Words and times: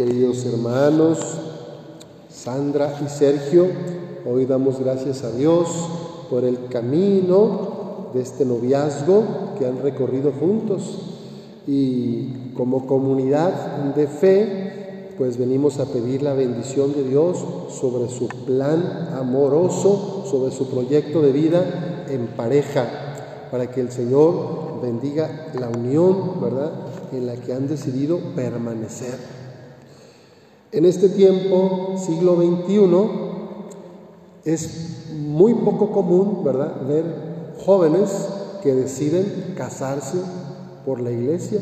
Queridos 0.00 0.46
hermanos, 0.46 1.18
Sandra 2.30 2.98
y 3.04 3.08
Sergio, 3.10 3.66
hoy 4.24 4.46
damos 4.46 4.80
gracias 4.80 5.24
a 5.24 5.30
Dios 5.30 5.68
por 6.30 6.44
el 6.44 6.68
camino 6.68 8.08
de 8.14 8.22
este 8.22 8.46
noviazgo 8.46 9.24
que 9.58 9.66
han 9.66 9.82
recorrido 9.82 10.32
juntos 10.32 11.00
y 11.66 12.52
como 12.56 12.86
comunidad 12.86 13.92
de 13.94 14.06
fe, 14.06 15.12
pues 15.18 15.36
venimos 15.36 15.78
a 15.80 15.84
pedir 15.84 16.22
la 16.22 16.32
bendición 16.32 16.94
de 16.94 17.04
Dios 17.04 17.36
sobre 17.68 18.08
su 18.08 18.26
plan 18.46 19.10
amoroso, 19.12 20.24
sobre 20.24 20.50
su 20.50 20.70
proyecto 20.70 21.20
de 21.20 21.32
vida 21.32 22.06
en 22.08 22.28
pareja, 22.28 22.86
para 23.50 23.70
que 23.70 23.82
el 23.82 23.90
Señor 23.90 24.80
bendiga 24.80 25.48
la 25.60 25.68
unión, 25.68 26.40
¿verdad?, 26.40 26.72
en 27.12 27.26
la 27.26 27.34
que 27.34 27.52
han 27.52 27.68
decidido 27.68 28.18
permanecer. 28.34 29.39
En 30.72 30.84
este 30.84 31.08
tiempo, 31.08 31.96
siglo 31.98 32.36
XXI, 32.36 32.84
es 34.44 35.08
muy 35.18 35.54
poco 35.54 35.90
común, 35.90 36.44
¿verdad?, 36.44 36.86
ver 36.86 37.04
jóvenes 37.64 38.28
que 38.62 38.74
deciden 38.74 39.54
casarse 39.56 40.18
por 40.86 41.00
la 41.00 41.10
iglesia. 41.10 41.60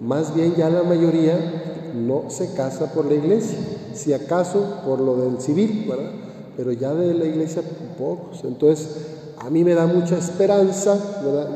Más 0.00 0.32
bien 0.34 0.54
ya 0.54 0.70
la 0.70 0.84
mayoría 0.84 1.38
no 1.94 2.30
se 2.30 2.54
casa 2.54 2.92
por 2.92 3.06
la 3.06 3.14
iglesia, 3.14 3.58
si 3.94 4.12
acaso 4.12 4.60
por 4.86 5.00
lo 5.00 5.16
del 5.16 5.40
civil, 5.40 5.86
¿verdad? 5.88 6.12
Pero 6.56 6.70
ya 6.70 6.94
de 6.94 7.14
la 7.14 7.24
iglesia 7.24 7.62
pocos. 7.98 8.44
Entonces, 8.44 8.88
a 9.38 9.50
mí 9.50 9.64
me 9.64 9.74
da 9.74 9.86
mucha 9.86 10.16
esperanza 10.16 10.96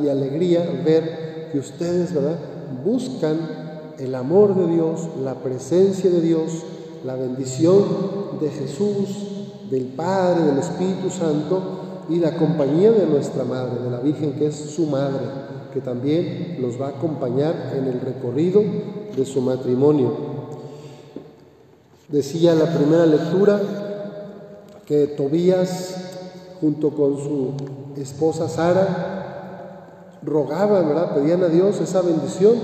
y 0.02 0.08
alegría 0.08 0.68
ver 0.84 1.50
que 1.52 1.58
ustedes, 1.60 2.12
¿verdad? 2.12 2.36
Buscan 2.84 3.63
el 3.98 4.14
amor 4.14 4.54
de 4.54 4.72
Dios, 4.74 5.08
la 5.22 5.34
presencia 5.34 6.10
de 6.10 6.20
Dios, 6.20 6.62
la 7.04 7.16
bendición 7.16 7.84
de 8.40 8.50
Jesús, 8.50 9.08
del 9.70 9.86
Padre, 9.86 10.44
del 10.44 10.58
Espíritu 10.58 11.10
Santo 11.10 12.04
y 12.08 12.18
la 12.18 12.36
compañía 12.36 12.92
de 12.92 13.06
nuestra 13.06 13.44
Madre, 13.44 13.82
de 13.82 13.90
la 13.90 14.00
Virgen 14.00 14.32
que 14.32 14.46
es 14.46 14.56
su 14.56 14.86
Madre 14.86 15.44
que 15.74 15.80
también 15.80 16.58
los 16.60 16.80
va 16.80 16.86
a 16.86 16.90
acompañar 16.90 17.72
en 17.76 17.88
el 17.88 18.00
recorrido 18.00 18.62
de 19.16 19.26
su 19.26 19.40
matrimonio. 19.40 20.12
Decía 22.08 22.54
la 22.54 22.72
primera 22.72 23.04
lectura 23.06 23.60
que 24.86 25.08
Tobías, 25.08 25.96
junto 26.60 26.90
con 26.90 27.18
su 27.18 27.54
esposa 28.00 28.48
Sara, 28.48 30.20
rogaban, 30.22 30.86
¿verdad? 30.88 31.16
Pedían 31.16 31.42
a 31.42 31.48
Dios 31.48 31.80
esa 31.80 32.02
bendición 32.02 32.54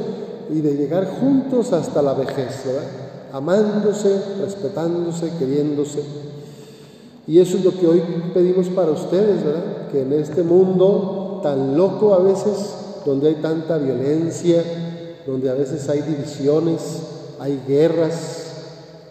y 0.52 0.60
de 0.60 0.74
llegar 0.74 1.06
juntos 1.20 1.72
hasta 1.72 2.02
la 2.02 2.14
vejez, 2.14 2.64
¿verdad? 2.64 2.82
Amándose, 3.32 4.20
respetándose, 4.40 5.30
queriéndose. 5.38 6.02
Y 7.26 7.38
eso 7.38 7.58
es 7.58 7.64
lo 7.64 7.72
que 7.78 7.86
hoy 7.86 8.02
pedimos 8.34 8.68
para 8.68 8.90
ustedes, 8.90 9.44
¿verdad? 9.44 9.88
Que 9.92 10.02
en 10.02 10.12
este 10.12 10.42
mundo 10.42 11.40
tan 11.42 11.76
loco 11.76 12.14
a 12.14 12.18
veces 12.18 12.74
donde 13.04 13.28
hay 13.28 13.34
tanta 13.36 13.78
violencia, 13.78 14.62
donde 15.26 15.48
a 15.48 15.54
veces 15.54 15.88
hay 15.88 16.02
divisiones, 16.02 16.80
hay 17.38 17.60
guerras, 17.66 18.50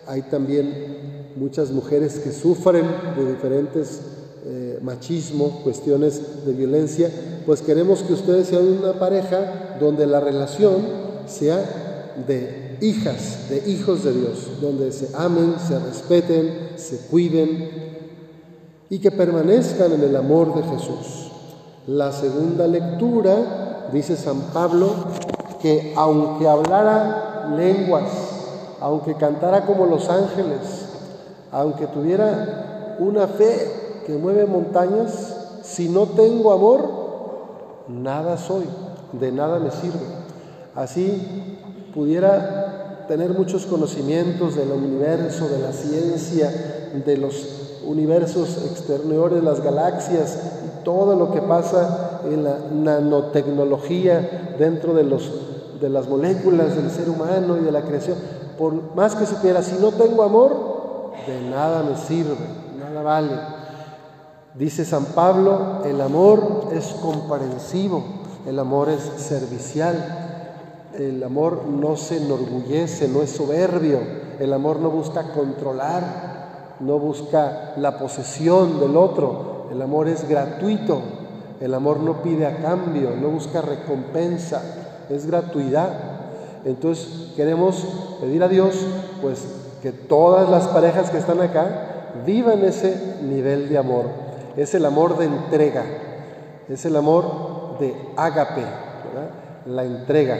hay 0.05 0.23
también 0.23 1.31
muchas 1.35 1.71
mujeres 1.71 2.19
que 2.19 2.31
sufren 2.31 2.85
de 3.15 3.33
diferentes 3.33 4.01
eh, 4.45 4.79
machismo, 4.81 5.61
cuestiones 5.63 6.45
de 6.45 6.53
violencia, 6.53 7.09
pues 7.45 7.61
queremos 7.61 8.03
que 8.03 8.13
ustedes 8.13 8.47
sean 8.47 8.67
una 8.67 8.99
pareja 8.99 9.77
donde 9.79 10.05
la 10.05 10.19
relación 10.19 11.08
sea 11.29 12.15
de 12.27 12.77
hijas, 12.81 13.49
de 13.49 13.69
hijos 13.69 14.03
de 14.03 14.13
Dios, 14.13 14.61
donde 14.61 14.91
se 14.91 15.09
amen, 15.15 15.55
se 15.65 15.79
respeten, 15.79 16.71
se 16.75 17.07
cuiden 17.07 17.69
y 18.89 18.99
que 18.99 19.11
permanezcan 19.11 19.91
en 19.93 20.03
el 20.03 20.15
amor 20.15 20.55
de 20.55 20.63
Jesús. 20.63 21.31
La 21.87 22.11
segunda 22.11 22.67
lectura 22.67 23.89
dice 23.91 24.15
San 24.15 24.41
Pablo 24.53 24.89
que 25.61 25.93
aunque 25.95 26.47
hablara 26.47 27.49
lenguas, 27.55 28.09
aunque 28.79 29.15
cantara 29.15 29.65
como 29.65 29.85
los 29.85 30.09
ángeles, 30.09 30.87
aunque 31.51 31.87
tuviera 31.87 32.95
una 32.99 33.27
fe 33.27 34.03
que 34.05 34.13
mueve 34.13 34.45
montañas, 34.45 35.35
si 35.63 35.89
no 35.89 36.05
tengo 36.07 36.51
amor, 36.51 36.89
nada 37.87 38.37
soy, 38.37 38.65
de 39.13 39.31
nada 39.31 39.59
me 39.59 39.71
sirve. 39.71 40.18
Así 40.75 41.57
pudiera 41.93 43.05
tener 43.07 43.31
muchos 43.31 43.65
conocimientos 43.65 44.55
del 44.55 44.71
universo, 44.71 45.47
de 45.49 45.59
la 45.59 45.73
ciencia, 45.73 46.51
de 47.05 47.17
los 47.17 47.81
universos 47.85 48.57
exteriores, 48.71 49.43
las 49.43 49.63
galaxias 49.63 50.37
todo 50.83 51.15
lo 51.15 51.31
que 51.31 51.41
pasa 51.41 52.21
en 52.25 52.43
la 52.43 52.57
nanotecnología 52.71 54.55
dentro 54.57 54.93
de, 54.93 55.03
los, 55.03 55.31
de 55.79 55.89
las 55.89 56.07
moléculas 56.07 56.75
del 56.75 56.89
ser 56.89 57.09
humano 57.09 57.57
y 57.57 57.61
de 57.61 57.71
la 57.71 57.81
creación, 57.81 58.17
por 58.57 58.95
más 58.95 59.15
que 59.15 59.25
supiera, 59.25 59.61
si 59.61 59.79
no 59.79 59.91
tengo 59.91 60.23
amor, 60.23 61.11
de 61.27 61.49
nada 61.49 61.83
me 61.83 61.95
sirve, 61.95 62.35
nada 62.79 63.01
vale. 63.01 63.31
Dice 64.55 64.83
San 64.83 65.05
Pablo, 65.05 65.83
el 65.85 66.01
amor 66.01 66.69
es 66.73 66.85
comprensivo, 67.01 68.03
el 68.47 68.57
amor 68.59 68.89
es 68.89 69.01
servicial, 69.21 70.18
el 70.97 71.23
amor 71.23 71.65
no 71.65 71.95
se 71.95 72.17
enorgullece, 72.17 73.07
no 73.07 73.21
es 73.21 73.31
soberbio, 73.31 73.99
el 74.39 74.53
amor 74.53 74.79
no 74.79 74.89
busca 74.89 75.31
controlar, 75.33 76.77
no 76.79 76.97
busca 76.97 77.73
la 77.77 77.97
posesión 77.97 78.79
del 78.79 78.97
otro, 78.97 79.67
el 79.71 79.81
amor 79.81 80.07
es 80.07 80.27
gratuito, 80.27 81.01
el 81.59 81.73
amor 81.73 81.99
no 81.99 82.23
pide 82.23 82.45
a 82.47 82.57
cambio, 82.57 83.11
no 83.15 83.29
busca 83.29 83.61
recompensa, 83.61 84.61
es 85.09 85.25
gratuidad. 85.25 85.89
Entonces 86.65 87.33
queremos 87.35 87.85
pedir 88.21 88.43
a 88.43 88.47
Dios 88.47 88.75
pues 89.21 89.45
que 89.81 89.91
todas 89.91 90.49
las 90.49 90.67
parejas 90.67 91.09
que 91.09 91.17
están 91.17 91.41
acá 91.41 92.23
vivan 92.25 92.63
ese 92.63 93.17
nivel 93.23 93.69
de 93.69 93.77
amor. 93.77 94.05
Es 94.57 94.73
el 94.73 94.85
amor 94.85 95.17
de 95.17 95.25
entrega, 95.25 95.83
es 96.67 96.85
el 96.85 96.95
amor 96.95 97.77
de 97.79 97.95
ágape, 98.17 98.63
la 99.65 99.83
entrega. 99.83 100.37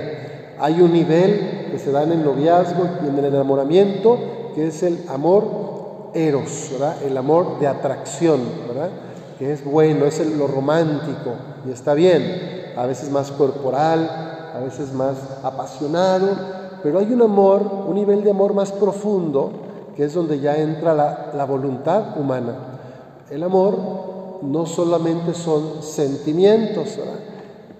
Hay 0.59 0.81
un 0.81 0.93
nivel 0.93 1.69
que 1.71 1.79
se 1.79 1.91
da 1.91 2.03
en 2.03 2.11
el 2.11 2.23
noviazgo 2.23 2.83
y 3.03 3.07
en 3.07 3.17
el 3.17 3.25
enamoramiento 3.25 4.17
que 4.55 4.67
es 4.67 4.83
el 4.83 5.05
amor 5.07 6.09
eros, 6.13 6.71
el 7.05 7.17
amor 7.17 7.59
de 7.59 7.67
atracción, 7.67 8.39
¿verdad? 8.67 8.89
que 9.37 9.53
es 9.53 9.63
bueno, 9.63 10.05
es 10.05 10.19
lo 10.35 10.47
romántico 10.47 11.31
y 11.65 11.71
está 11.71 11.93
bien, 11.93 12.73
a 12.75 12.85
veces 12.85 13.09
más 13.09 13.31
corporal, 13.31 14.09
a 14.53 14.59
veces 14.59 14.91
más 14.93 15.15
apasionado, 15.43 16.27
pero 16.83 16.99
hay 16.99 17.13
un 17.13 17.21
amor, 17.21 17.61
un 17.87 17.95
nivel 17.95 18.23
de 18.23 18.31
amor 18.31 18.53
más 18.53 18.71
profundo, 18.71 19.51
que 19.95 20.03
es 20.03 20.13
donde 20.13 20.39
ya 20.39 20.57
entra 20.57 20.93
la, 20.93 21.45
voluntad 21.45 22.17
humana. 22.19 22.55
El 23.29 23.43
amor 23.43 23.77
no 24.41 24.65
solamente 24.65 25.33
son 25.33 25.83
sentimientos, 25.83 26.97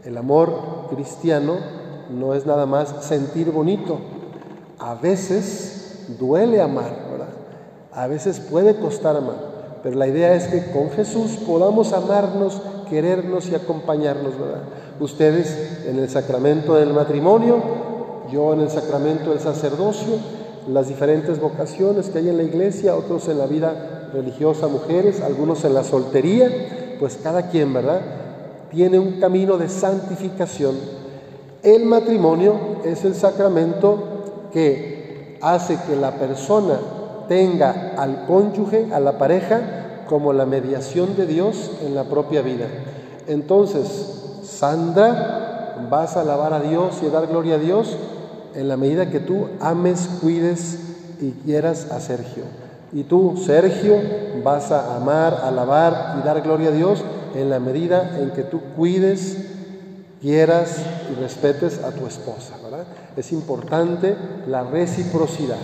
el 0.06 0.18
amor 0.18 0.88
cristiano 0.90 1.79
no 2.10 2.34
es 2.34 2.46
nada 2.46 2.66
más 2.66 2.94
sentir 3.02 3.52
bonito, 3.52 4.00
a 4.80 4.96
veces 4.96 6.06
duele 6.20 6.62
amar, 6.62 7.10
a 7.92 8.08
veces 8.08 8.40
puede 8.40 8.76
costar 8.76 9.18
amar. 9.18 9.50
Pero 9.84 9.98
la 9.98 10.08
idea 10.08 10.34
es 10.34 10.48
que 10.48 10.72
con 10.72 10.90
Jesús 10.92 11.38
podamos 11.46 11.94
amarnos, 11.94 12.62
querernos 12.90 13.50
y 13.50 13.56
acompañarnos, 13.56 14.38
¿verdad? 14.40 14.64
Ustedes 15.00 15.86
en 15.88 16.00
el 16.00 16.10
sacramento 16.10 16.76
del 16.76 16.94
matrimonio, 16.94 17.58
yo 18.32 18.54
en 18.54 18.62
el 18.62 18.70
sacramento 18.70 19.32
del 19.32 19.40
sacerdocio, 19.40 20.16
las 20.68 20.88
diferentes 20.88 21.40
vocaciones 21.40 22.10
que 22.10 22.20
hay 22.20 22.30
en 22.30 22.38
la 22.38 22.44
iglesia, 22.44 22.96
otros 22.96 23.28
en 23.30 23.40
la 23.40 23.48
vida 23.48 24.10
religiosa, 24.14 24.68
mujeres, 24.68 25.22
algunos 25.22 25.64
en 25.64 25.74
la 25.74 25.84
soltería, 25.84 26.98
pues 27.00 27.18
cada 27.22 27.50
quien, 27.50 27.74
¿verdad? 27.74 28.02
Tiene 28.70 29.00
un 29.00 29.20
camino 29.20 29.58
de 29.58 29.70
santificación. 29.70 30.76
El 31.64 31.86
matrimonio 31.86 32.54
es 32.86 33.04
el 33.04 33.16
sacramento 33.16 34.50
que 34.54 35.38
hace 35.42 35.78
que 35.88 35.96
la 35.96 36.12
persona 36.12 36.80
tenga 37.28 37.94
al 37.98 38.26
cónyuge, 38.26 38.88
a 38.94 39.00
la 39.00 39.18
pareja, 39.18 40.06
como 40.08 40.34
la 40.34 40.46
mediación 40.46 41.16
de 41.16 41.28
Dios 41.28 41.72
en 41.86 41.96
la 41.96 42.06
propia 42.06 42.42
vida. 42.42 42.66
Entonces, 43.28 44.40
Sandra, 44.44 45.86
vas 45.90 46.18
a 46.18 46.22
alabar 46.22 46.54
a 46.54 46.62
Dios 46.62 47.00
y 47.04 47.08
a 47.08 47.10
dar 47.10 47.28
gloria 47.28 47.56
a 47.56 47.60
Dios 47.60 47.96
en 48.56 48.68
la 48.68 48.78
medida 48.78 49.10
que 49.10 49.20
tú 49.20 49.48
ames, 49.60 50.10
cuides 50.22 50.80
y 51.22 51.32
quieras 51.32 51.92
a 51.92 52.00
Sergio. 52.00 52.44
Y 52.92 53.04
tú, 53.04 53.38
Sergio, 53.46 53.96
vas 54.44 54.72
a 54.72 54.96
amar, 54.96 55.42
alabar 55.44 56.18
y 56.20 56.26
dar 56.26 56.42
gloria 56.42 56.70
a 56.70 56.74
Dios 56.74 57.04
en 57.36 57.50
la 57.50 57.60
medida 57.60 58.18
en 58.20 58.32
que 58.32 58.44
tú 58.44 58.62
cuides, 58.76 59.59
quieras 60.22 60.78
y 61.12 61.16
respetes 61.20 61.84
a 61.84 61.92
tu 61.92 62.06
esposa. 62.06 62.56
¿verdad? 62.64 62.86
Es 63.16 63.32
importante 63.32 64.16
la 64.48 64.64
reciprocidad. 64.64 65.58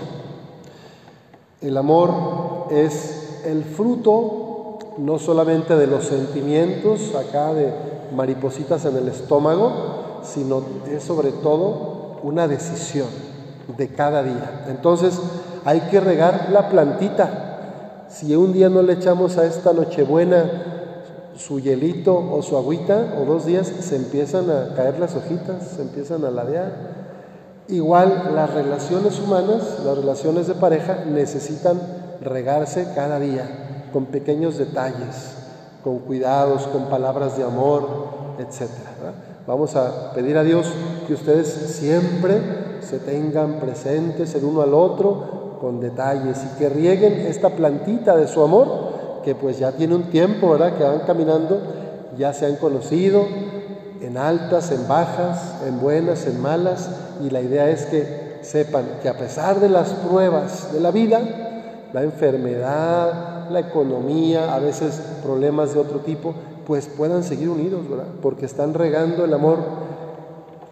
El 1.61 1.77
amor 1.77 2.67
es 2.71 3.41
el 3.45 3.63
fruto 3.63 4.79
no 4.97 5.19
solamente 5.19 5.75
de 5.75 5.87
los 5.87 6.05
sentimientos 6.05 7.13
acá 7.15 7.53
de 7.53 7.73
maripositas 8.15 8.85
en 8.85 8.97
el 8.97 9.07
estómago, 9.07 10.21
sino 10.23 10.63
es 10.89 11.03
sobre 11.03 11.31
todo 11.31 12.19
una 12.23 12.47
decisión 12.47 13.07
de 13.77 13.89
cada 13.89 14.23
día. 14.23 14.65
Entonces 14.69 15.19
hay 15.65 15.81
que 15.81 15.99
regar 15.99 16.49
la 16.51 16.69
plantita. 16.69 18.05
Si 18.09 18.35
un 18.35 18.53
día 18.53 18.69
no 18.69 18.81
le 18.81 18.93
echamos 18.93 19.37
a 19.37 19.45
esta 19.45 19.73
nochebuena 19.73 20.74
su 21.37 21.59
hielito 21.59 22.15
o 22.15 22.41
su 22.41 22.57
agüita, 22.57 23.15
o 23.19 23.25
dos 23.25 23.45
días, 23.45 23.67
se 23.67 23.95
empiezan 23.95 24.49
a 24.49 24.75
caer 24.75 24.99
las 24.99 25.15
hojitas, 25.15 25.67
se 25.75 25.81
empiezan 25.81 26.23
a 26.25 26.31
ladear. 26.31 26.95
Igual 27.67 28.31
las 28.35 28.53
relaciones 28.53 29.19
humanas, 29.19 29.79
las 29.85 29.97
relaciones 29.97 30.47
de 30.47 30.55
pareja, 30.55 31.03
necesitan 31.05 31.79
regarse 32.21 32.87
cada 32.95 33.19
día 33.19 33.89
con 33.91 34.05
pequeños 34.05 34.57
detalles, 34.57 35.33
con 35.83 35.99
cuidados, 35.99 36.67
con 36.67 36.85
palabras 36.85 37.37
de 37.37 37.43
amor, 37.43 37.87
etc. 38.39 38.69
Vamos 39.47 39.75
a 39.75 40.11
pedir 40.13 40.37
a 40.37 40.43
Dios 40.43 40.67
que 41.07 41.13
ustedes 41.13 41.47
siempre 41.47 42.41
se 42.81 42.99
tengan 42.99 43.59
presentes 43.59 44.33
el 44.35 44.43
uno 44.43 44.61
al 44.61 44.73
otro 44.73 45.57
con 45.59 45.79
detalles 45.79 46.43
y 46.43 46.57
que 46.59 46.69
rieguen 46.69 47.13
esta 47.27 47.49
plantita 47.49 48.15
de 48.15 48.27
su 48.27 48.43
amor, 48.43 48.94
que 49.25 49.35
pues 49.35 49.57
ya 49.57 49.71
tiene 49.71 49.95
un 49.95 50.03
tiempo, 50.03 50.51
¿verdad? 50.51 50.77
Que 50.77 50.83
van 50.83 50.99
caminando, 50.99 51.59
ya 52.17 52.31
se 52.31 52.45
han 52.45 52.55
conocido 52.57 53.25
en 54.01 54.17
altas, 54.17 54.71
en 54.71 54.87
bajas, 54.87 55.55
en 55.67 55.81
buenas, 55.81 56.27
en 56.27 56.39
malas, 56.39 56.89
y 57.25 57.31
la 57.31 57.41
idea 57.41 57.69
es 57.69 57.87
que 57.87 58.37
sepan 58.41 58.85
que 59.01 59.09
a 59.09 59.17
pesar 59.17 59.59
de 59.59 59.67
las 59.67 59.89
pruebas 59.89 60.71
de 60.71 60.79
la 60.79 60.91
vida, 60.91 61.21
la 61.91 62.03
enfermedad, 62.03 63.49
la 63.49 63.59
economía, 63.59 64.53
a 64.53 64.59
veces 64.59 65.01
problemas 65.23 65.73
de 65.73 65.79
otro 65.79 65.99
tipo, 65.99 66.35
pues 66.67 66.87
puedan 66.87 67.23
seguir 67.23 67.49
unidos, 67.49 67.89
¿verdad? 67.89 68.05
Porque 68.21 68.45
están 68.45 68.73
regando 68.73 69.25
el 69.25 69.33
amor. 69.33 69.57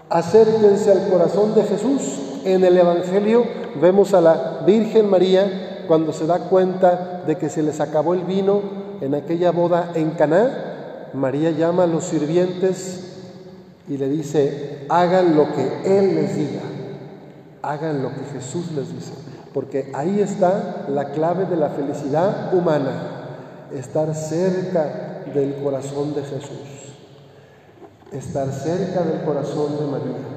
Acérquense 0.10 0.92
al 0.92 1.08
corazón 1.10 1.56
de 1.56 1.64
Jesús. 1.64 2.20
En 2.46 2.64
el 2.64 2.78
Evangelio 2.78 3.46
vemos 3.82 4.14
a 4.14 4.22
la 4.22 4.60
Virgen 4.66 5.10
María 5.10 5.63
cuando 5.88 6.14
se 6.14 6.26
da 6.26 6.40
cuenta 6.50 7.24
de 7.26 7.38
que 7.38 7.50
se 7.50 7.64
les 7.64 7.80
acabó 7.80 8.14
el 8.14 8.24
vino 8.24 8.62
en 9.02 9.16
aquella 9.16 9.52
boda 9.52 9.92
en 9.96 10.12
Caná. 10.12 11.10
María 11.14 11.52
llama 11.52 11.84
a 11.84 11.88
los 11.88 12.06
sirvientes 12.06 13.14
y 13.88 13.98
le 13.98 14.10
dice, 14.10 14.86
hagan 14.90 15.36
lo 15.36 15.54
que 15.54 16.00
Él 16.00 16.16
les 16.16 16.36
diga, 16.36 16.62
hagan 17.62 18.02
lo 18.02 18.10
que 18.10 18.24
Jesús 18.34 18.72
les 18.72 18.94
dice, 18.94 19.14
porque 19.54 19.92
ahí 19.94 20.20
está 20.20 20.86
la 20.88 21.12
clave 21.12 21.46
de 21.46 21.58
la 21.58 21.70
felicidad 21.70 22.54
humana, 22.54 23.26
estar 23.74 24.16
cerca 24.16 25.22
del 25.34 25.56
corazón 25.56 26.16
de 26.16 26.22
Jesús, 26.22 26.94
estar 28.12 28.52
cerca 28.52 29.02
del 29.04 29.22
corazón 29.24 29.78
de 29.78 29.86
María. 29.86 30.33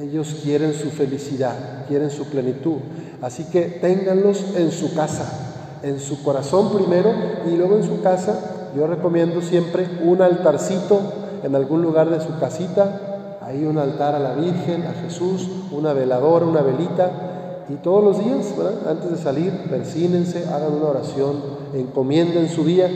Ellos 0.00 0.34
quieren 0.42 0.72
su 0.72 0.88
felicidad, 0.90 1.84
quieren 1.86 2.10
su 2.10 2.24
plenitud. 2.24 2.76
Así 3.20 3.44
que 3.44 3.62
ténganlos 3.82 4.56
en 4.56 4.72
su 4.72 4.94
casa, 4.94 5.78
en 5.82 6.00
su 6.00 6.22
corazón 6.22 6.72
primero 6.72 7.12
y 7.46 7.54
luego 7.54 7.76
en 7.76 7.84
su 7.84 8.00
casa. 8.00 8.70
Yo 8.74 8.86
recomiendo 8.86 9.42
siempre 9.42 9.86
un 10.02 10.22
altarcito 10.22 11.00
en 11.42 11.54
algún 11.54 11.82
lugar 11.82 12.08
de 12.08 12.18
su 12.18 12.38
casita, 12.38 13.38
ahí 13.42 13.64
un 13.64 13.76
altar 13.76 14.14
a 14.14 14.18
la 14.18 14.32
Virgen, 14.32 14.84
a 14.86 15.02
Jesús, 15.02 15.50
una 15.70 15.92
veladora, 15.92 16.46
una 16.46 16.62
velita. 16.62 17.66
Y 17.68 17.74
todos 17.74 18.02
los 18.02 18.24
días, 18.24 18.54
antes 18.88 19.10
de 19.10 19.18
salir, 19.18 19.52
persínense, 19.68 20.48
hagan 20.48 20.72
una 20.72 20.86
oración, 20.86 21.42
encomienden 21.74 22.48
su 22.48 22.64
día 22.64 22.88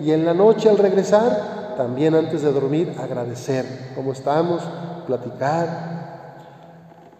y 0.00 0.12
en 0.12 0.24
la 0.24 0.34
noche 0.34 0.68
al 0.68 0.78
regresar, 0.78 1.74
también 1.76 2.14
antes 2.14 2.42
de 2.42 2.52
dormir, 2.52 2.94
agradecer 2.96 3.66
cómo 3.96 4.12
estamos, 4.12 4.62
platicar. 5.08 5.93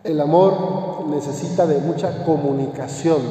El 0.05 0.21
amor 0.21 1.07
necesita 1.09 1.67
de 1.67 1.79
mucha 1.79 2.25
comunicación. 2.25 3.23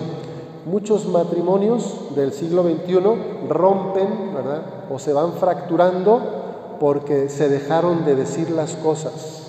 Muchos 0.65 1.07
matrimonios 1.07 2.15
del 2.15 2.33
siglo 2.33 2.63
XXI 2.63 2.99
rompen, 3.47 4.33
¿verdad? 4.33 4.63
O 4.91 4.97
se 4.97 5.13
van 5.13 5.33
fracturando 5.33 6.77
porque 6.79 7.29
se 7.29 7.47
dejaron 7.47 8.05
de 8.05 8.15
decir 8.15 8.49
las 8.49 8.71
cosas, 8.71 9.43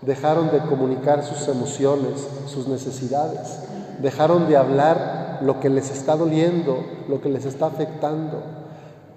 dejaron 0.00 0.50
de 0.50 0.60
comunicar 0.60 1.22
sus 1.22 1.46
emociones, 1.48 2.26
sus 2.46 2.66
necesidades, 2.66 3.60
dejaron 4.00 4.48
de 4.48 4.56
hablar 4.56 5.40
lo 5.42 5.60
que 5.60 5.68
les 5.68 5.90
está 5.90 6.16
doliendo, 6.16 6.78
lo 7.08 7.20
que 7.20 7.28
les 7.28 7.44
está 7.44 7.66
afectando 7.66 8.38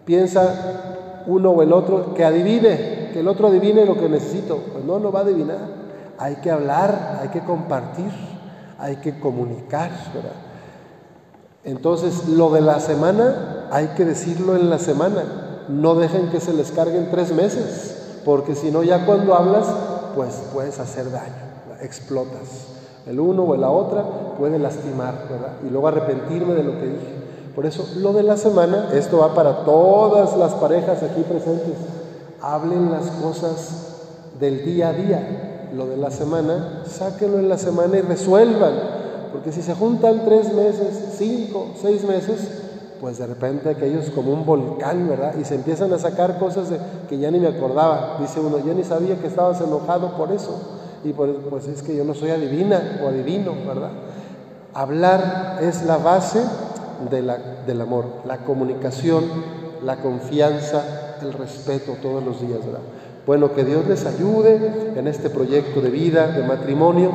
piensa 0.04 1.24
uno 1.28 1.52
o 1.52 1.62
el 1.62 1.74
otro 1.74 2.14
que 2.14 2.24
adivine, 2.24 3.10
que 3.14 3.20
el 3.20 3.28
otro 3.28 3.48
adivine 3.48 3.86
lo 3.86 3.98
que 3.98 4.10
necesito. 4.10 4.58
Pues 4.72 4.84
no, 4.86 5.00
no 5.00 5.12
va 5.12 5.20
a 5.20 5.24
adivinar. 5.24 5.76
Hay 6.18 6.38
que 6.38 6.52
hablar, 6.52 7.19
hay 7.22 7.30
que 7.30 7.42
compartir, 7.42 8.12
hay 8.80 8.98
que 8.98 9.19
comunicar. 9.19 9.92
Entonces, 11.64 12.28
lo 12.28 12.50
de 12.52 12.62
la 12.62 12.80
semana 12.80 13.68
hay 13.72 13.88
que 13.90 14.06
decirlo 14.06 14.56
en 14.56 14.69
la 14.69 14.80
semana. 14.80 15.24
No 15.68 15.96
dejen 15.96 16.30
que 16.30 16.40
se 16.40 16.54
les 16.54 16.72
carguen 16.72 17.10
tres 17.12 17.34
meses, 17.34 18.22
porque 18.24 18.56
si 18.56 18.72
no, 18.72 18.84
ya 18.84 19.06
cuando 19.06 19.36
hablas, 19.36 19.68
pues 20.16 20.42
puedes 20.54 20.80
hacer 20.80 21.12
daño, 21.12 21.34
explotas. 21.81 22.68
El 23.06 23.20
uno 23.20 23.44
o 23.44 23.56
la 23.56 23.70
otra 23.70 24.04
puede 24.38 24.60
lastimar, 24.60 25.28
¿verdad? 25.30 25.54
Y 25.66 25.70
luego 25.70 25.88
arrepentirme 25.88 26.54
de 26.54 26.63
lo 26.63 26.74
que 26.74 26.86
dije. 26.88 27.18
Por 27.56 27.66
eso, 27.66 27.88
lo 27.98 28.13
de 28.13 28.24
la 28.24 28.38
semana, 28.38 28.90
esto 28.94 29.18
va 29.18 29.34
para 29.34 29.66
todas 29.66 30.38
las 30.38 30.54
parejas 30.54 31.02
aquí 31.04 31.22
presentes. 31.22 31.75
Hablen 32.42 32.92
las 32.92 33.08
cosas 33.22 33.96
del 34.40 34.63
día 34.63 34.90
a 34.90 34.94
día. 34.94 35.56
Lo 35.75 35.86
de 35.88 35.98
la 35.98 36.12
semana, 36.12 36.84
sáquenlo 36.86 37.40
en 37.40 37.50
la 37.50 37.58
semana 37.58 37.98
y 37.98 38.02
resuelvan. 38.02 38.74
Porque 39.31 39.52
si 39.52 39.62
se 39.62 39.75
juntan 39.75 40.24
tres 40.25 40.54
meses, 40.54 41.16
cinco, 41.18 41.68
seis 41.81 42.04
meses, 42.04 42.48
pues 43.00 43.18
de 43.18 43.28
repente 43.28 43.69
aquellos 43.69 44.10
como 44.10 44.34
un 44.34 44.46
volcán, 44.46 45.08
¿verdad? 45.08 45.36
Y 45.40 45.46
se 45.46 45.56
empiezan 45.56 45.92
a 45.94 46.00
sacar 46.00 46.40
cosas 46.40 46.69
de, 46.69 46.80
que 47.10 47.18
ya 47.18 47.30
ni 47.31 47.40
me 47.40 47.48
acordaba. 47.48 48.18
Dice 48.19 48.40
uno, 48.40 48.58
ya 48.66 48.74
ni 48.74 48.84
sabía 48.84 49.19
que 49.19 49.28
estabas 49.28 49.62
enojado 49.62 50.16
por 50.18 50.31
eso. 50.31 50.60
Y 51.04 51.14
pues 51.14 51.68
es 51.68 51.84
que 51.84 51.96
yo 51.96 52.04
no 52.04 52.13
soy 52.13 52.31
adivina 52.31 53.00
o 53.04 53.08
adivino, 53.08 53.54
¿verdad? 53.66 53.92
Hablar 54.74 55.60
es 55.62 55.84
la 55.86 55.98
base 55.98 56.41
del 57.10 57.82
amor, 57.82 58.06
la 58.25 58.38
comunicación, 58.38 59.25
la 59.84 59.98
confianza, 59.98 61.18
el 61.22 61.34
respeto 61.34 61.94
todos 62.01 62.24
los 62.24 62.41
días. 62.41 62.65
¿verdad? 62.65 62.82
Bueno, 63.27 63.53
que 63.53 63.65
Dios 63.65 63.86
les 63.89 64.05
ayude 64.05 64.93
en 64.96 65.05
este 65.05 65.29
proyecto 65.29 65.81
de 65.81 65.89
vida, 65.89 66.27
de 66.27 66.48
matrimonio, 66.48 67.12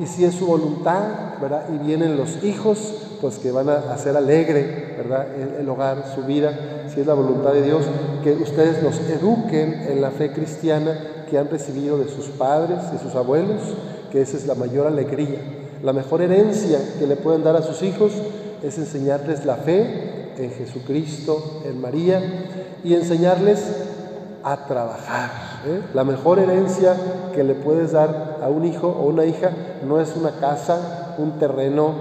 y 0.00 0.06
si 0.06 0.24
es 0.24 0.34
su 0.34 0.46
voluntad, 0.46 1.38
¿verdad? 1.38 1.66
Y 1.74 1.76
vienen 1.86 2.16
los 2.16 2.42
hijos, 2.42 2.94
pues 3.20 3.36
que 3.36 3.52
van 3.52 3.68
a 3.68 3.92
hacer 3.92 4.16
alegre, 4.16 4.94
¿verdad? 4.96 5.26
El, 5.60 5.68
hogar, 5.68 6.12
su 6.14 6.22
vida, 6.22 6.86
si 6.92 7.02
es 7.02 7.06
la 7.06 7.12
voluntad 7.12 7.52
de 7.52 7.60
Dios, 7.60 7.82
que 8.24 8.32
ustedes 8.32 8.82
los 8.82 8.98
eduquen 9.00 9.74
en 9.86 10.00
la 10.00 10.10
fe 10.10 10.32
cristiana 10.32 10.98
que 11.28 11.36
han 11.36 11.50
recibido 11.50 11.98
de 11.98 12.08
sus 12.08 12.28
padres, 12.28 12.90
de 12.90 12.98
sus 12.98 13.14
abuelos, 13.14 13.60
que 14.10 14.22
esa 14.22 14.38
es 14.38 14.46
la 14.46 14.54
mayor 14.54 14.86
alegría, 14.86 15.40
la 15.82 15.92
mejor 15.92 16.22
herencia 16.22 16.78
que 16.98 17.06
le 17.06 17.16
pueden 17.16 17.44
dar 17.44 17.56
a 17.56 17.62
sus 17.62 17.82
hijos 17.82 18.12
es 18.62 18.78
enseñarles 18.78 19.44
la 19.44 19.56
fe 19.56 20.32
en 20.38 20.50
Jesucristo, 20.52 21.60
en 21.66 21.82
María, 21.82 22.22
y 22.82 22.94
enseñarles 22.94 23.62
a 24.42 24.66
trabajar. 24.66 25.49
¿Eh? 25.66 25.82
La 25.94 26.04
mejor 26.04 26.38
herencia 26.38 26.96
que 27.34 27.44
le 27.44 27.54
puedes 27.54 27.92
dar 27.92 28.38
a 28.42 28.48
un 28.48 28.64
hijo 28.64 28.88
o 28.88 29.06
una 29.06 29.24
hija 29.24 29.50
no 29.86 30.00
es 30.00 30.16
una 30.16 30.32
casa, 30.32 31.14
un 31.18 31.38
terreno 31.38 31.92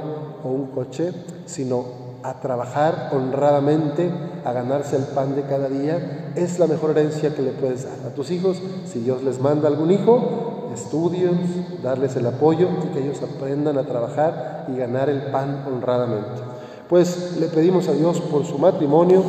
o 0.44 0.50
un 0.50 0.68
coche, 0.68 1.12
sino 1.46 2.00
a 2.24 2.40
trabajar 2.42 3.12
honradamente, 3.14 4.12
a 4.44 4.52
ganarse 4.52 4.98
el 4.98 5.04
pan 5.04 5.36
de 5.36 5.44
cada 5.44 5.70
día, 5.70 6.32
es 6.36 6.60
la 6.60 6.68
mejor 6.68 6.92
herencia 6.92 7.34
que 7.34 7.42
le 7.42 7.52
puedes 7.52 7.86
dar 7.86 8.12
a 8.12 8.16
tus 8.16 8.32
hijos. 8.32 8.62
Si 8.86 9.00
Dios 9.00 9.24
les 9.24 9.40
manda 9.40 9.68
algún 9.68 9.92
hijo, 9.92 10.70
estudios, 10.74 11.36
darles 11.84 12.16
el 12.16 12.26
apoyo 12.28 12.68
y 12.84 12.94
que 12.94 13.04
ellos 13.04 13.22
aprendan 13.24 13.78
a 13.78 13.84
trabajar 13.84 14.66
y 14.72 14.78
ganar 14.78 15.10
el 15.10 15.24
pan 15.24 15.64
honradamente. 15.68 16.42
Pues 16.88 17.38
le 17.40 17.48
pedimos 17.48 17.88
a 17.88 17.94
Dios 17.94 18.20
por 18.20 18.46
su 18.46 18.58
matrimonio 18.58 19.24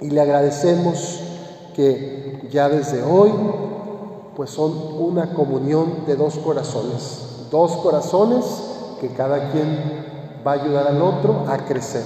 y 0.00 0.10
le 0.10 0.20
agradecemos 0.20 1.25
que 1.76 2.48
ya 2.50 2.70
desde 2.70 3.02
hoy 3.02 3.30
pues 4.34 4.48
son 4.50 4.72
una 4.98 5.34
comunión 5.34 6.06
de 6.06 6.16
dos 6.16 6.38
corazones, 6.38 7.48
dos 7.50 7.72
corazones 7.76 8.44
que 8.98 9.08
cada 9.08 9.50
quien 9.50 10.06
va 10.46 10.52
a 10.52 10.54
ayudar 10.54 10.86
al 10.86 11.02
otro 11.02 11.44
a 11.48 11.58
crecer. 11.58 12.02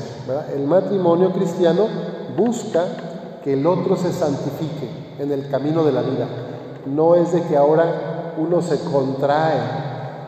El 0.54 0.66
matrimonio 0.66 1.32
cristiano 1.32 1.86
busca 2.36 2.84
que 3.44 3.52
el 3.52 3.64
otro 3.64 3.96
se 3.96 4.12
santifique 4.12 4.88
en 5.20 5.30
el 5.30 5.48
camino 5.48 5.84
de 5.84 5.92
la 5.92 6.02
vida. 6.02 6.26
No 6.86 7.14
es 7.14 7.32
de 7.32 7.42
que 7.42 7.56
ahora 7.56 8.34
uno 8.38 8.62
se 8.62 8.80
contrae 8.80 9.60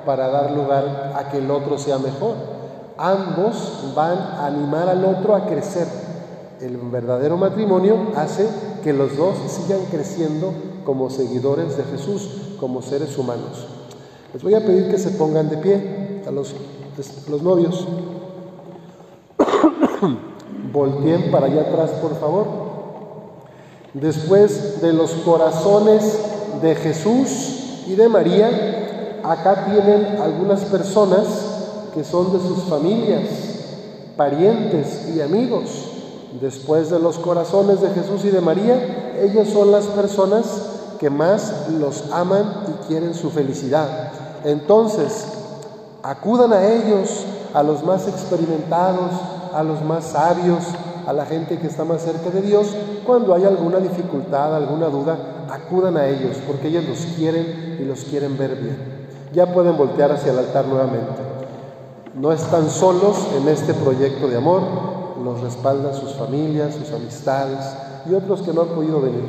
para 0.06 0.28
dar 0.28 0.52
lugar 0.52 1.14
a 1.16 1.30
que 1.30 1.38
el 1.38 1.50
otro 1.50 1.78
sea 1.78 1.98
mejor. 1.98 2.34
Ambos 2.96 3.92
van 3.94 4.18
a 4.18 4.46
animar 4.46 4.88
al 4.88 5.04
otro 5.04 5.34
a 5.34 5.46
crecer. 5.46 5.88
El 6.60 6.76
verdadero 6.76 7.36
matrimonio 7.36 7.96
hace 8.16 8.48
que 8.82 8.92
los 8.92 9.16
dos 9.16 9.36
sigan 9.48 9.80
creciendo 9.90 10.52
como 10.84 11.10
seguidores 11.10 11.76
de 11.76 11.84
Jesús, 11.84 12.28
como 12.58 12.82
seres 12.82 13.16
humanos. 13.16 13.66
Les 14.32 14.42
voy 14.42 14.54
a 14.54 14.64
pedir 14.64 14.90
que 14.90 14.98
se 14.98 15.10
pongan 15.10 15.48
de 15.48 15.58
pie 15.58 16.22
a 16.26 16.30
los, 16.30 16.54
los 17.28 17.42
novios. 17.42 17.86
Volteen 20.72 21.30
para 21.30 21.46
allá 21.46 21.62
atrás, 21.62 21.90
por 22.02 22.18
favor. 22.18 22.46
Después 23.94 24.80
de 24.80 24.92
los 24.92 25.10
corazones 25.24 26.18
de 26.62 26.74
Jesús 26.74 27.84
y 27.86 27.94
de 27.94 28.08
María, 28.08 29.20
acá 29.22 29.66
tienen 29.66 30.20
algunas 30.20 30.64
personas 30.64 31.26
que 31.94 32.02
son 32.02 32.32
de 32.32 32.38
sus 32.38 32.64
familias, 32.64 33.28
parientes 34.16 35.10
y 35.14 35.20
amigos. 35.20 35.91
Después 36.40 36.90
de 36.90 36.98
los 36.98 37.18
corazones 37.18 37.80
de 37.80 37.90
Jesús 37.90 38.24
y 38.24 38.30
de 38.30 38.40
María, 38.40 39.18
ellos 39.20 39.48
son 39.48 39.70
las 39.70 39.84
personas 39.86 40.44
que 40.98 41.10
más 41.10 41.68
los 41.78 42.10
aman 42.12 42.64
y 42.68 42.86
quieren 42.86 43.14
su 43.14 43.30
felicidad. 43.30 44.12
Entonces, 44.44 45.26
acudan 46.02 46.52
a 46.52 46.66
ellos, 46.66 47.24
a 47.52 47.62
los 47.62 47.84
más 47.84 48.08
experimentados, 48.08 49.10
a 49.52 49.62
los 49.62 49.82
más 49.82 50.04
sabios, 50.06 50.64
a 51.06 51.12
la 51.12 51.26
gente 51.26 51.58
que 51.58 51.66
está 51.66 51.84
más 51.84 52.02
cerca 52.02 52.30
de 52.30 52.42
Dios, 52.42 52.68
cuando 53.04 53.34
hay 53.34 53.44
alguna 53.44 53.78
dificultad, 53.78 54.54
alguna 54.54 54.86
duda, 54.86 55.46
acudan 55.50 55.96
a 55.96 56.06
ellos, 56.06 56.36
porque 56.46 56.68
ellos 56.68 56.84
los 56.88 56.98
quieren 57.16 57.78
y 57.80 57.84
los 57.84 58.04
quieren 58.04 58.38
ver 58.38 58.56
bien. 58.56 59.08
Ya 59.32 59.52
pueden 59.52 59.76
voltear 59.76 60.12
hacia 60.12 60.32
el 60.32 60.38
altar 60.38 60.66
nuevamente. 60.66 61.20
No 62.14 62.32
están 62.32 62.70
solos 62.70 63.16
en 63.36 63.48
este 63.48 63.74
proyecto 63.74 64.28
de 64.28 64.36
amor, 64.36 64.62
los 65.22 65.40
respaldan 65.40 65.94
sus 65.94 66.12
familias, 66.14 66.74
sus 66.74 66.92
amistades 66.92 67.58
y 68.08 68.14
otros 68.14 68.42
que 68.42 68.52
no 68.52 68.62
han 68.62 68.68
podido 68.68 69.00
venir, 69.00 69.24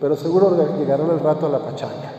pero 0.00 0.16
seguro 0.16 0.56
llegarán 0.78 1.10
al 1.10 1.20
rato 1.20 1.46
a 1.46 1.50
la 1.50 1.58
pachanga. 1.58 2.12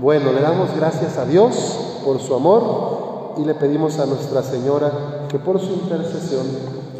Bueno, 0.00 0.32
le 0.32 0.40
damos 0.40 0.68
gracias 0.76 1.16
a 1.18 1.24
Dios 1.24 2.00
por 2.04 2.20
su 2.20 2.34
amor 2.34 3.34
y 3.38 3.44
le 3.44 3.54
pedimos 3.54 3.98
a 3.98 4.06
Nuestra 4.06 4.42
Señora 4.42 4.90
que 5.28 5.38
por 5.38 5.58
su 5.58 5.72
intercesión 5.72 6.46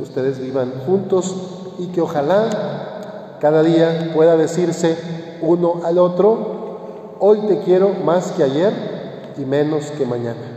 ustedes 0.03 0.39
vivan 0.39 0.73
juntos 0.87 1.35
y 1.79 1.87
que 1.89 2.01
ojalá 2.01 3.37
cada 3.41 3.63
día 3.63 4.13
pueda 4.15 4.37
decirse 4.37 4.97
uno 5.43 5.83
al 5.85 5.99
otro, 5.99 7.17
hoy 7.21 7.41
te 7.47 7.61
quiero 7.61 7.91
más 8.05 8.33
que 8.33 8.43
ayer 8.43 9.35
y 9.37 9.45
menos 9.45 9.91
que 9.93 10.07
mañana. 10.07 10.56